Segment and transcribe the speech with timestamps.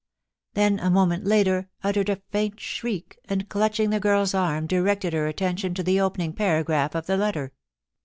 [0.29, 5.13] * then a moment later uttered a faint shriek, and, clutching the girPs arm, directed
[5.13, 7.53] her attention to the opening paragragh of the letter.